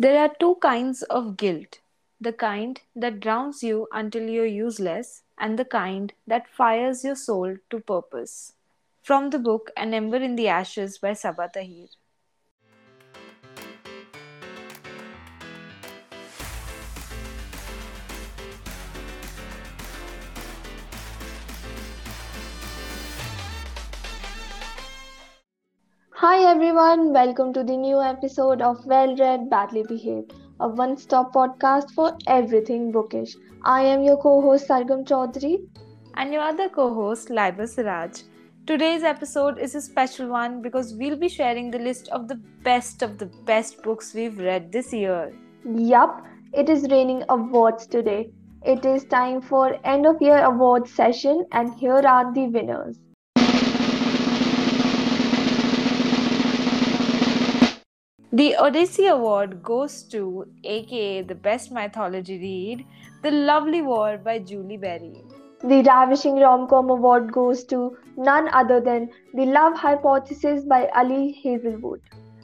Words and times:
There 0.00 0.18
are 0.18 0.34
two 0.40 0.54
kinds 0.62 1.02
of 1.02 1.36
guilt 1.36 1.80
the 2.22 2.32
kind 2.32 2.80
that 2.96 3.20
drowns 3.20 3.62
you 3.62 3.86
until 3.92 4.30
you're 4.30 4.46
useless, 4.46 5.24
and 5.36 5.58
the 5.58 5.66
kind 5.66 6.14
that 6.26 6.48
fires 6.48 7.04
your 7.04 7.16
soul 7.16 7.58
to 7.68 7.80
purpose. 7.80 8.54
From 9.02 9.28
the 9.28 9.38
book 9.38 9.70
An 9.76 9.92
Ember 9.92 10.16
in 10.16 10.36
the 10.36 10.48
Ashes 10.48 10.96
by 10.96 11.10
Sabaa 11.10 11.52
Tahir. 11.52 11.88
Hi 26.20 26.38
everyone, 26.44 27.14
welcome 27.14 27.50
to 27.54 27.64
the 27.64 27.74
new 27.74 27.98
episode 27.98 28.60
of 28.60 28.84
Well 28.84 29.16
Read, 29.16 29.48
Badly 29.48 29.84
Behaved, 29.88 30.34
a 30.60 30.68
one 30.68 30.98
stop 30.98 31.32
podcast 31.32 31.92
for 31.92 32.18
everything 32.26 32.92
bookish. 32.92 33.34
I 33.64 33.80
am 33.84 34.02
your 34.02 34.18
co 34.18 34.42
host 34.42 34.68
Sargam 34.68 35.06
Chaudhary. 35.06 35.66
And 36.16 36.30
your 36.30 36.42
other 36.42 36.68
co 36.68 36.92
host, 36.92 37.30
Laiba 37.30 37.66
Siraj. 37.66 38.24
Today's 38.66 39.02
episode 39.02 39.58
is 39.58 39.74
a 39.74 39.80
special 39.80 40.28
one 40.28 40.60
because 40.60 40.94
we'll 40.94 41.16
be 41.16 41.30
sharing 41.30 41.70
the 41.70 41.78
list 41.78 42.08
of 42.08 42.28
the 42.28 42.38
best 42.64 43.00
of 43.00 43.16
the 43.16 43.32
best 43.52 43.82
books 43.82 44.12
we've 44.12 44.38
read 44.38 44.70
this 44.70 44.92
year. 44.92 45.32
Yup, 45.64 46.22
it 46.52 46.68
is 46.68 46.86
raining 46.90 47.24
awards 47.30 47.86
today. 47.86 48.30
It 48.62 48.84
is 48.84 49.04
time 49.04 49.40
for 49.40 49.74
end 49.84 50.04
of 50.04 50.20
year 50.20 50.44
awards 50.44 50.92
session, 50.92 51.46
and 51.52 51.72
here 51.76 52.06
are 52.16 52.34
the 52.34 52.48
winners. 52.48 52.98
The 58.32 58.54
Odyssey 58.54 59.06
Award 59.08 59.60
goes 59.60 60.04
to, 60.04 60.46
aka 60.62 61.22
the 61.22 61.34
best 61.34 61.72
mythology 61.72 62.38
read, 62.38 62.86
The 63.22 63.32
Lovely 63.32 63.82
War 63.82 64.18
by 64.18 64.38
Julie 64.38 64.76
Berry. 64.76 65.24
The 65.64 65.82
Ravishing 65.82 66.36
Rom-Com 66.36 66.90
Award 66.90 67.32
goes 67.32 67.64
to 67.64 67.96
none 68.16 68.48
other 68.52 68.80
than 68.80 69.10
The 69.34 69.46
Love 69.46 69.76
Hypothesis 69.76 70.62
by 70.64 70.86
Ali 70.94 71.32
Hazelwood. 71.32 72.00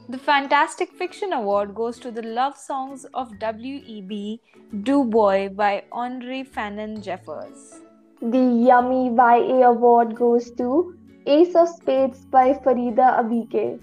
The 0.09 0.17
Fantastic 0.17 0.91
Fiction 0.91 1.31
Award 1.31 1.73
goes 1.73 1.99
to 1.99 2.11
The 2.11 2.21
Love 2.21 2.57
Songs 2.57 3.05
of 3.13 3.39
W.E.B. 3.39 4.41
Du 4.83 5.05
Bois 5.05 5.47
by 5.47 5.85
Honorée 5.93 6.45
Fanonne 6.45 7.01
Jeffers. 7.01 7.79
The 8.21 8.45
Yummy 8.67 9.15
YA 9.15 9.69
Award 9.69 10.15
goes 10.15 10.51
to 10.51 10.97
Ace 11.25 11.55
of 11.55 11.69
Spades 11.69 12.25
by 12.25 12.53
Faridah 12.53 13.19
Abike. 13.23 13.79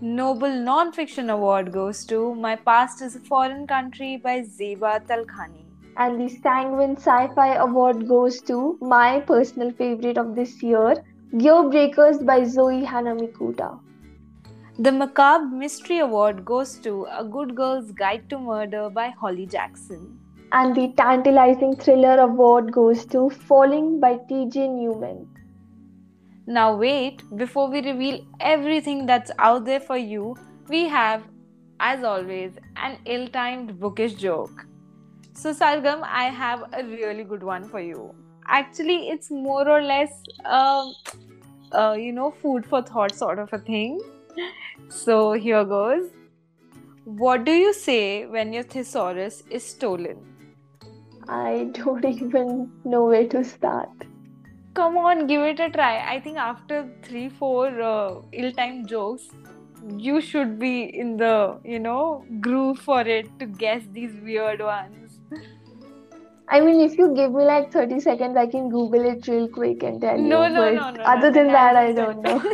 Noble 0.00 0.52
Non-Fiction 0.52 1.30
Award 1.30 1.70
goes 1.72 2.04
to 2.06 2.34
My 2.34 2.56
Past 2.56 3.00
is 3.00 3.14
a 3.14 3.20
Foreign 3.20 3.64
Country 3.66 4.16
by 4.16 4.40
Zeba 4.40 5.06
Talkhani. 5.06 5.64
And 5.96 6.20
the 6.20 6.28
Sanguine 6.28 6.96
Sci-Fi 6.96 7.54
Award 7.54 8.08
goes 8.08 8.40
to 8.42 8.76
my 8.80 9.20
personal 9.20 9.70
favorite 9.70 10.18
of 10.18 10.34
this 10.34 10.62
year, 10.64 10.96
Gearbreakers 11.34 12.26
by 12.26 12.42
Zoe 12.42 12.82
Hana 12.84 13.14
Mikuta. 13.14 13.78
The 14.80 14.90
Macabre 14.90 15.46
Mystery 15.46 16.00
Award 16.00 16.44
goes 16.44 16.74
to 16.80 17.06
A 17.12 17.24
Good 17.24 17.54
Girl's 17.54 17.92
Guide 17.92 18.28
to 18.30 18.38
Murder 18.38 18.90
by 18.90 19.10
Holly 19.10 19.46
Jackson. 19.46 20.18
And 20.50 20.74
the 20.74 20.92
Tantalizing 20.96 21.76
Thriller 21.76 22.18
Award 22.18 22.72
goes 22.72 23.04
to 23.06 23.30
Falling 23.30 24.00
by 24.00 24.18
T.J. 24.28 24.68
Newman. 24.68 25.28
Now, 26.46 26.76
wait, 26.76 27.22
before 27.36 27.70
we 27.70 27.80
reveal 27.80 28.20
everything 28.38 29.06
that's 29.06 29.30
out 29.38 29.64
there 29.64 29.80
for 29.80 29.96
you, 29.96 30.36
we 30.68 30.86
have, 30.88 31.22
as 31.80 32.04
always, 32.04 32.52
an 32.76 32.98
ill 33.06 33.28
timed 33.28 33.80
bookish 33.80 34.14
joke. 34.14 34.66
So, 35.32 35.54
Sargam, 35.54 36.02
I 36.02 36.24
have 36.24 36.64
a 36.72 36.84
really 36.84 37.24
good 37.24 37.42
one 37.42 37.64
for 37.68 37.80
you. 37.80 38.14
Actually, 38.46 39.08
it's 39.08 39.30
more 39.30 39.68
or 39.68 39.80
less, 39.80 40.12
uh, 40.44 40.90
uh, 41.72 41.96
you 41.98 42.12
know, 42.12 42.30
food 42.30 42.66
for 42.66 42.82
thought 42.82 43.14
sort 43.14 43.38
of 43.38 43.52
a 43.52 43.58
thing. 43.58 43.98
So, 44.88 45.32
here 45.32 45.64
goes. 45.64 46.10
What 47.04 47.44
do 47.44 47.52
you 47.52 47.72
say 47.72 48.26
when 48.26 48.52
your 48.52 48.64
thesaurus 48.64 49.42
is 49.50 49.64
stolen? 49.64 50.18
I 51.28 51.70
don't 51.72 52.04
even 52.16 52.70
know 52.84 53.06
where 53.06 53.26
to 53.28 53.44
start 53.44 53.90
come 54.74 54.98
on 54.98 55.26
give 55.26 55.40
it 55.40 55.60
a 55.60 55.70
try 55.70 55.98
i 56.12 56.20
think 56.20 56.36
after 56.36 56.86
three 57.02 57.28
four 57.28 57.80
uh, 57.80 58.14
ill-timed 58.32 58.88
jokes 58.88 59.28
you 59.96 60.20
should 60.20 60.58
be 60.58 60.84
in 61.02 61.16
the 61.16 61.58
you 61.64 61.78
know 61.78 62.24
groove 62.40 62.78
for 62.78 63.02
it 63.02 63.26
to 63.38 63.46
guess 63.46 63.82
these 63.92 64.12
weird 64.22 64.60
ones 64.60 65.20
I 66.46 66.60
mean, 66.60 66.80
if 66.80 66.98
you 66.98 67.14
give 67.14 67.32
me 67.32 67.44
like 67.44 67.72
30 67.72 68.00
seconds, 68.00 68.36
I 68.36 68.46
can 68.46 68.68
Google 68.68 69.06
it 69.06 69.26
real 69.26 69.48
quick 69.48 69.82
and 69.82 69.98
tell 70.00 70.18
no, 70.18 70.46
you. 70.46 70.52
No, 70.52 70.72
no, 70.72 70.72
no. 70.72 70.90
No. 70.90 71.02
Other 71.02 71.30
no, 71.30 71.32
than 71.32 71.46
that, 71.48 71.74
I 71.74 71.92
don't 71.92 72.20
know. 72.20 72.42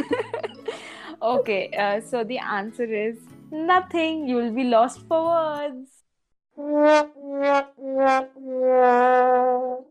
okay, 1.22 1.70
uh, 1.76 2.00
so 2.00 2.22
the 2.22 2.38
answer 2.38 2.84
is 2.84 3.18
nothing. 3.50 4.28
You 4.28 4.36
will 4.36 4.52
be 4.52 4.64
lost 4.64 5.00
for 5.08 5.24
words. 5.24 5.90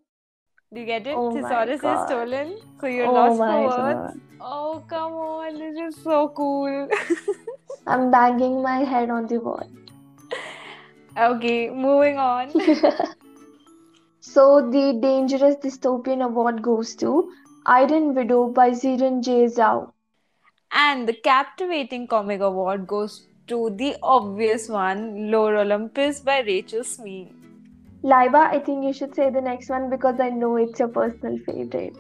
Do 0.72 0.81
you 0.81 0.85
get 0.85 1.07
it? 1.07 1.16
Oh 1.18 1.31
Thesaurus 1.34 1.84
is 1.84 2.06
stolen, 2.06 2.57
so 2.80 2.85
you're 2.85 3.07
oh 3.07 3.13
lost 3.13 3.38
for 3.38 3.62
words. 3.63 3.75
God. 3.75 4.22
Oh 4.40 4.84
come 4.88 5.13
on, 5.13 5.57
this 5.57 5.75
is 5.85 6.03
so 6.03 6.28
cool. 6.30 6.88
I'm 7.88 8.12
banging 8.12 8.62
my 8.62 8.84
head 8.84 9.09
on 9.09 9.25
the 9.25 9.40
wall. 9.40 9.68
Okay, 11.18 11.72
moving 11.72 12.19
on. 12.19 12.52
so 14.19 14.69
the 14.69 15.00
Dangerous 15.02 15.56
Dystopian 15.56 16.24
Award 16.24 16.62
goes 16.62 16.94
to 16.97 17.31
Iron 17.66 18.13
Widow 18.13 18.50
by 18.50 18.69
Xiran 18.69 19.24
Jay 19.24 19.46
Zhao. 19.46 19.91
And 20.72 21.07
the 21.07 21.13
Captivating 21.13 22.06
Comic 22.06 22.41
Award 22.41 22.86
goes 22.86 23.25
to 23.47 23.72
the 23.72 23.96
obvious 24.03 24.69
one, 24.69 25.31
Lore 25.31 25.56
Olympus 25.56 26.19
by 26.19 26.41
Rachel 26.41 26.84
Smythe. 26.84 27.38
Laiba, 28.04 28.48
I 28.48 28.60
think 28.60 28.86
you 28.86 28.94
should 28.94 29.14
say 29.14 29.30
the 29.30 29.42
next 29.42 29.70
one 29.70 29.90
because 29.90 30.20
I 30.22 30.30
know 30.30 30.56
it's 30.56 30.80
your 30.80 30.88
personal 30.88 31.38
favorite. 31.40 31.96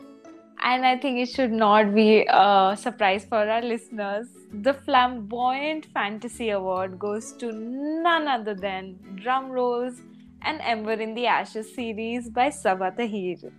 And 0.61 0.85
I 0.85 0.97
think 0.97 1.19
it 1.19 1.29
should 1.29 1.51
not 1.51 1.93
be 1.93 2.25
a 2.29 2.77
surprise 2.79 3.25
for 3.25 3.37
our 3.37 3.61
listeners. 3.61 4.27
The 4.53 4.73
Flamboyant 4.73 5.87
Fantasy 5.93 6.49
Award 6.51 6.99
goes 6.99 7.33
to 7.33 7.51
none 7.51 8.27
other 8.27 8.55
than 8.55 8.97
Drum 9.15 9.49
Rolls 9.49 10.01
and 10.41 10.61
Ember 10.61 10.93
in 10.93 11.13
the 11.15 11.27
Ashes 11.27 11.73
series 11.75 12.29
by 12.29 12.49
Sabaa 12.49 12.95
Tahir. 12.95 13.51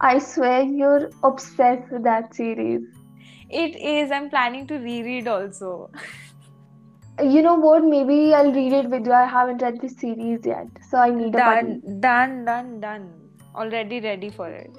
I 0.00 0.18
swear 0.18 0.62
you're 0.62 1.10
obsessed 1.22 1.90
with 1.90 2.04
that 2.04 2.34
series. 2.34 2.82
It 3.48 3.76
is. 3.76 4.10
I'm 4.10 4.30
planning 4.30 4.66
to 4.68 4.78
reread 4.78 5.28
also. 5.28 5.90
you 7.22 7.42
know 7.42 7.54
what? 7.54 7.84
Maybe 7.84 8.34
I'll 8.34 8.52
read 8.52 8.72
it 8.72 8.90
with 8.90 9.06
you. 9.06 9.12
I 9.12 9.24
haven't 9.24 9.62
read 9.62 9.80
this 9.80 9.96
series 9.96 10.44
yet, 10.44 10.68
so 10.88 10.98
I 10.98 11.10
need 11.10 11.32
done, 11.32 11.58
a 11.58 11.62
buddy. 11.62 12.00
Done, 12.00 12.44
done, 12.44 12.80
done. 12.80 13.12
Already 13.54 14.00
ready 14.00 14.30
for 14.30 14.48
it. 14.48 14.70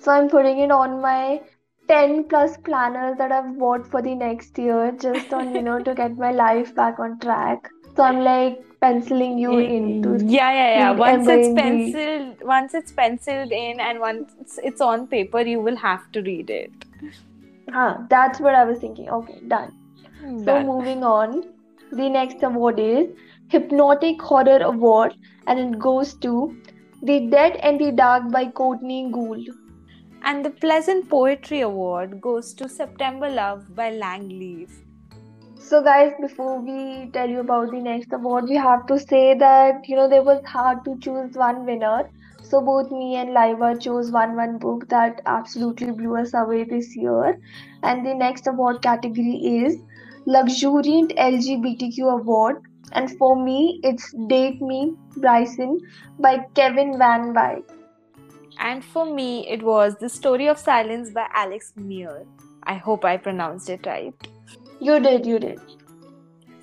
So 0.00 0.12
I'm 0.12 0.28
putting 0.28 0.58
it 0.58 0.70
on 0.70 1.00
my 1.00 1.40
10 1.88 2.24
plus 2.24 2.56
planners 2.58 3.16
that 3.18 3.32
I've 3.32 3.58
bought 3.58 3.86
for 3.86 4.02
the 4.02 4.14
next 4.14 4.58
year, 4.58 4.92
just 5.00 5.32
on 5.32 5.54
you 5.54 5.62
know 5.62 5.82
to 5.82 5.94
get 5.94 6.16
my 6.16 6.32
life 6.32 6.74
back 6.74 6.98
on 6.98 7.18
track. 7.20 7.70
So 7.96 8.02
I'm 8.02 8.20
like 8.22 8.62
penciling 8.80 9.38
you 9.38 9.58
into 9.58 10.10
yeah 10.26 10.52
yeah 10.52 10.70
yeah 10.78 10.90
once 10.90 11.26
it's 11.26 11.48
penciled 11.54 12.42
once 12.42 12.74
it's 12.74 12.92
penciled 12.92 13.50
in 13.50 13.80
and 13.80 14.00
once 14.00 14.58
it's 14.62 14.80
on 14.80 15.06
paper 15.06 15.40
you 15.40 15.60
will 15.60 15.76
have 15.76 16.10
to 16.12 16.22
read 16.22 16.50
it 16.50 16.84
huh 17.72 17.96
that's 18.10 18.38
what 18.38 18.54
i 18.54 18.64
was 18.64 18.78
thinking 18.78 19.08
okay 19.08 19.38
done 19.48 19.72
done. 20.20 20.44
so 20.44 20.62
moving 20.62 21.02
on 21.02 21.42
the 21.92 22.08
next 22.08 22.42
award 22.42 22.78
is 22.80 23.08
Hypnotic 23.48 24.20
Horror 24.20 24.60
Award 24.62 25.14
and 25.46 25.58
it 25.58 25.78
goes 25.78 26.14
to 26.14 26.56
The 27.02 27.20
Dead 27.28 27.56
and 27.56 27.80
the 27.80 27.92
Dark 27.92 28.30
by 28.30 28.46
Courtney 28.46 29.10
Gould. 29.12 29.48
And 30.22 30.44
the 30.44 30.50
Pleasant 30.50 31.08
Poetry 31.08 31.60
Award 31.60 32.20
goes 32.20 32.52
to 32.54 32.68
September 32.68 33.28
Love 33.28 33.74
by 33.74 33.90
Lang 33.90 34.28
Leav. 34.28 34.70
So 35.58 35.82
guys, 35.82 36.12
before 36.20 36.60
we 36.60 37.10
tell 37.12 37.28
you 37.28 37.40
about 37.40 37.70
the 37.70 37.80
next 37.80 38.12
award, 38.12 38.44
we 38.48 38.56
have 38.56 38.86
to 38.86 38.98
say 38.98 39.34
that 39.34 39.88
you 39.88 39.96
know 39.96 40.08
there 40.08 40.22
was 40.22 40.44
hard 40.44 40.84
to 40.84 40.98
choose 40.98 41.34
one 41.34 41.64
winner. 41.66 42.08
So 42.42 42.60
both 42.60 42.92
me 42.92 43.16
and 43.16 43.30
Laiba 43.30 43.80
chose 43.80 44.12
one 44.12 44.36
one 44.36 44.58
book 44.58 44.88
that 44.88 45.22
absolutely 45.26 45.90
blew 45.90 46.16
us 46.16 46.34
away 46.34 46.62
this 46.64 46.94
year. 46.96 47.40
And 47.82 48.06
the 48.06 48.14
next 48.14 48.46
award 48.46 48.80
category 48.82 49.36
is 49.64 49.78
Luxuriant 50.26 51.12
LGBTQ 51.16 52.20
Award. 52.20 52.62
And 52.92 53.16
for 53.18 53.36
me, 53.42 53.80
it's 53.82 54.12
Date 54.28 54.60
Me, 54.60 54.94
Bryson 55.16 55.80
by 56.18 56.46
Kevin 56.54 56.98
Van 56.98 57.32
Whye. 57.32 57.62
And 58.58 58.84
for 58.84 59.06
me, 59.12 59.48
it 59.48 59.62
was 59.62 59.96
The 59.96 60.08
Story 60.08 60.46
of 60.48 60.58
Silence 60.58 61.10
by 61.10 61.26
Alex 61.34 61.72
Meyer. 61.76 62.24
I 62.62 62.74
hope 62.74 63.04
I 63.04 63.16
pronounced 63.16 63.70
it 63.70 63.86
right. 63.86 64.14
You 64.80 65.00
did, 65.00 65.26
you 65.26 65.38
did. 65.38 65.60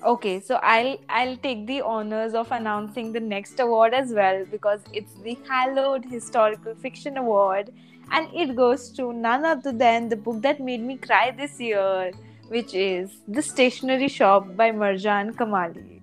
Okay, 0.04 0.38
so 0.38 0.56
I'll 0.56 0.98
I'll 1.08 1.36
take 1.38 1.66
the 1.66 1.80
honors 1.80 2.34
of 2.34 2.52
announcing 2.52 3.10
the 3.12 3.20
next 3.20 3.58
award 3.58 3.94
as 3.94 4.12
well 4.12 4.44
because 4.50 4.82
it's 4.92 5.14
the 5.22 5.38
Hallowed 5.48 6.04
Historical 6.04 6.74
Fiction 6.74 7.16
Award 7.16 7.72
and 8.12 8.28
it 8.34 8.54
goes 8.54 8.90
to 8.98 9.14
none 9.14 9.46
other 9.46 9.72
than 9.72 10.10
the 10.10 10.16
book 10.16 10.42
that 10.42 10.60
made 10.60 10.82
me 10.82 10.98
cry 10.98 11.30
this 11.30 11.58
year, 11.58 12.12
which 12.54 12.72
is 12.74 13.20
The 13.26 13.42
Stationery 13.42 14.08
Shop 14.08 14.48
by 14.56 14.70
Marjan 14.70 15.30
Kamali. 15.34 16.00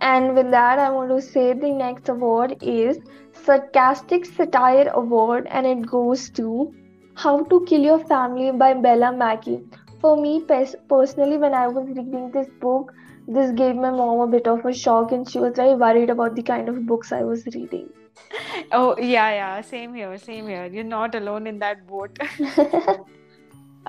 And 0.00 0.34
with 0.36 0.50
that, 0.50 0.78
I 0.78 0.90
want 0.90 1.10
to 1.10 1.20
say 1.20 1.52
the 1.52 1.70
next 1.70 2.08
award 2.08 2.56
is 2.60 2.98
Sarcastic 3.32 4.26
Satire 4.26 4.90
Award, 4.94 5.48
and 5.50 5.66
it 5.66 5.86
goes 5.86 6.28
to 6.40 6.72
How 7.14 7.42
to 7.54 7.64
Kill 7.70 7.88
Your 7.88 7.98
Family 8.12 8.52
by 8.52 8.74
Bella 8.74 9.10
Mackie. 9.16 9.62
For 10.00 10.16
me 10.20 10.44
personally, 10.44 11.38
when 11.38 11.54
I 11.54 11.66
was 11.66 11.88
reading 11.88 12.30
this 12.30 12.48
book, 12.60 12.92
this 13.26 13.50
gave 13.52 13.74
my 13.74 13.90
mom 13.90 14.20
a 14.20 14.26
bit 14.36 14.46
of 14.46 14.64
a 14.64 14.72
shock, 14.72 15.12
and 15.12 15.28
she 15.28 15.38
was 15.38 15.56
very 15.56 15.74
worried 15.74 16.10
about 16.10 16.36
the 16.36 16.42
kind 16.42 16.68
of 16.68 16.86
books 16.86 17.10
I 17.10 17.22
was 17.22 17.46
reading. 17.46 17.88
Oh, 18.72 18.96
yeah, 18.98 19.30
yeah, 19.40 19.60
same 19.60 19.94
here, 19.94 20.16
same 20.18 20.46
here. 20.46 20.66
You're 20.66 20.84
not 20.84 21.14
alone 21.14 21.46
in 21.46 21.58
that 21.60 21.86
boat. 21.86 22.18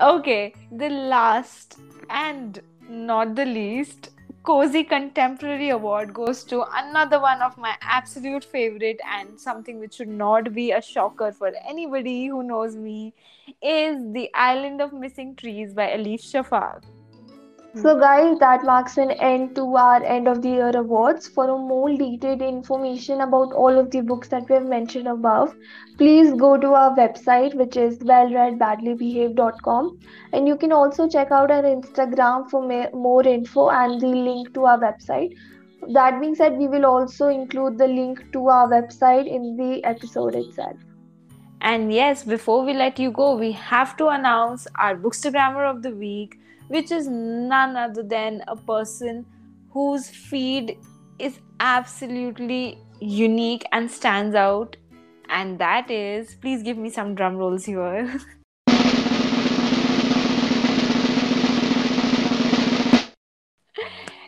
okay, 0.00 0.54
the 0.72 0.88
last 0.88 1.78
and 2.10 2.60
not 2.88 3.34
the 3.34 3.44
least 3.44 4.10
Cozy 4.42 4.84
Contemporary 4.84 5.70
Award 5.70 6.14
goes 6.14 6.44
to 6.44 6.64
another 6.72 7.20
one 7.20 7.42
of 7.42 7.58
my 7.58 7.74
absolute 7.80 8.44
favorite 8.44 9.00
and 9.10 9.40
something 9.40 9.80
which 9.80 9.94
should 9.94 10.08
not 10.08 10.54
be 10.54 10.70
a 10.70 10.80
shocker 10.80 11.32
for 11.32 11.52
anybody 11.68 12.28
who 12.28 12.44
knows 12.44 12.76
me 12.76 13.12
is 13.60 13.96
The 14.12 14.30
Island 14.34 14.80
of 14.80 14.92
Missing 14.92 15.34
Trees 15.34 15.74
by 15.74 15.88
Elif 15.88 16.22
Shafak. 16.22 16.84
So, 17.82 18.00
guys, 18.00 18.38
that 18.38 18.64
marks 18.64 18.96
an 18.96 19.10
end 19.10 19.54
to 19.56 19.76
our 19.76 20.02
end 20.02 20.28
of 20.28 20.40
the 20.40 20.48
year 20.48 20.74
awards. 20.74 21.28
For 21.28 21.50
a 21.50 21.58
more 21.58 21.90
detailed 21.90 22.40
information 22.40 23.20
about 23.20 23.52
all 23.52 23.78
of 23.78 23.90
the 23.90 24.00
books 24.00 24.28
that 24.28 24.48
we 24.48 24.54
have 24.54 24.64
mentioned 24.64 25.08
above, 25.08 25.54
please 25.98 26.32
go 26.32 26.56
to 26.56 26.72
our 26.72 26.96
website, 26.96 27.54
which 27.54 27.76
is 27.76 27.98
wellreadbadlybehaved.com. 27.98 29.98
And 30.32 30.48
you 30.48 30.56
can 30.56 30.72
also 30.72 31.06
check 31.06 31.30
out 31.30 31.50
our 31.50 31.64
Instagram 31.64 32.48
for 32.48 32.62
more 32.94 33.26
info 33.26 33.68
and 33.68 34.00
the 34.00 34.06
link 34.06 34.54
to 34.54 34.64
our 34.64 34.78
website. 34.78 35.36
That 35.92 36.18
being 36.18 36.34
said, 36.34 36.56
we 36.56 36.68
will 36.68 36.86
also 36.86 37.28
include 37.28 37.76
the 37.76 37.88
link 37.88 38.32
to 38.32 38.48
our 38.48 38.68
website 38.68 39.28
in 39.28 39.54
the 39.58 39.84
episode 39.84 40.34
itself. 40.34 40.78
And 41.60 41.92
yes, 41.92 42.24
before 42.24 42.64
we 42.64 42.72
let 42.72 42.98
you 42.98 43.10
go, 43.10 43.36
we 43.36 43.52
have 43.52 43.98
to 43.98 44.08
announce 44.08 44.66
our 44.76 44.96
Bookstagrammer 44.96 45.68
of 45.68 45.82
the 45.82 45.90
Week 45.90 46.38
which 46.68 46.90
is 46.90 47.06
none 47.08 47.76
other 47.76 48.02
than 48.02 48.42
a 48.48 48.56
person 48.56 49.24
whose 49.70 50.08
feed 50.08 50.78
is 51.18 51.38
absolutely 51.60 52.78
unique 53.00 53.64
and 53.72 53.90
stands 53.90 54.34
out. 54.34 54.76
And 55.28 55.58
that 55.58 55.90
is, 55.90 56.34
please 56.36 56.62
give 56.62 56.78
me 56.78 56.90
some 56.90 57.14
drum 57.14 57.36
rolls 57.36 57.64
here. 57.64 58.18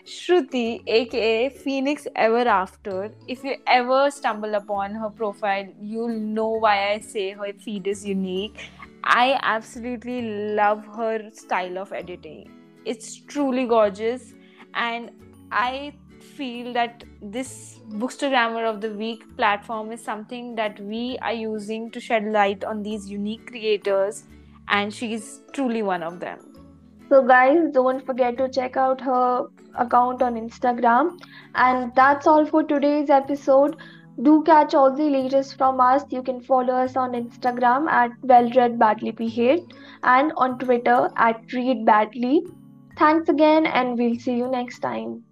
Shruti, 0.05 0.83
aka 0.87 1.49
Phoenix 1.49 2.07
Ever 2.15 2.47
After. 2.49 3.13
If 3.27 3.45
you 3.45 3.57
ever 3.67 4.11
stumble 4.11 4.55
upon 4.55 4.95
her 4.95 5.09
profile, 5.09 5.67
you'll 5.81 6.19
know 6.19 6.51
why 6.51 6.93
I 6.93 7.01
say 7.01 7.31
her 7.31 7.53
feed 7.55 7.87
is 7.87 8.05
unique 8.05 8.71
I 9.11 9.39
absolutely 9.43 10.21
love 10.55 10.85
her 10.95 11.31
style 11.33 11.79
of 11.79 11.95
editing. 11.95 12.51
It's 12.85 13.17
truly 13.17 13.67
gorgeous, 13.67 14.35
and 14.75 15.11
I 15.51 15.95
feel 16.37 16.75
that 16.75 17.05
this 17.23 17.81
Bookstagrammer 17.89 18.69
of 18.69 18.83
the 18.83 18.91
Week 18.91 19.25
platform 19.39 19.93
is 19.93 20.05
something 20.05 20.55
that 20.57 20.79
we 20.81 21.17
are 21.23 21.33
using 21.33 21.91
to 21.93 22.01
shed 22.01 22.27
light 22.27 22.65
on 22.65 22.83
these 22.83 23.09
unique 23.09 23.47
creators, 23.47 24.25
and 24.69 24.93
she's 24.93 25.41
truly 25.55 25.83
one 25.83 26.03
of 26.03 26.21
them. 26.21 26.39
So, 27.09 27.27
guys, 27.27 27.71
don't 27.73 28.05
forget 28.05 28.37
to 28.37 28.51
check 28.51 28.77
out 28.77 29.01
her 29.01 29.47
account 29.77 30.21
on 30.21 30.35
Instagram. 30.35 31.19
And 31.55 31.95
that's 31.95 32.27
all 32.27 32.45
for 32.45 32.63
today's 32.63 33.09
episode 33.09 33.77
do 34.23 34.43
catch 34.45 34.75
all 34.75 34.95
the 34.95 35.09
latest 35.11 35.57
from 35.57 35.81
us. 35.81 36.05
You 36.11 36.23
can 36.23 36.41
follow 36.41 36.75
us 36.75 36.97
on 36.97 37.13
Instagram 37.13 37.89
at 37.89 38.11
wellread 38.23 38.79
badly 38.79 39.13
behaved 39.13 39.73
and 40.03 40.33
on 40.37 40.59
Twitter 40.59 41.11
at 41.17 41.47
ReadBadly. 41.49 42.41
Thanks 42.99 43.29
again, 43.29 43.67
and 43.67 43.99
we'll 43.99 44.19
see 44.19 44.37
you 44.37 44.49
next 44.49 44.81
time. 44.81 45.25